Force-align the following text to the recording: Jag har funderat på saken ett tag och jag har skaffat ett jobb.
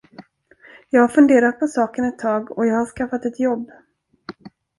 Jag 0.89 1.01
har 1.01 1.07
funderat 1.07 1.59
på 1.59 1.67
saken 1.67 2.05
ett 2.05 2.19
tag 2.19 2.51
och 2.51 2.65
jag 2.65 2.75
har 2.75 2.85
skaffat 2.85 3.25
ett 3.25 3.39
jobb. 3.39 3.71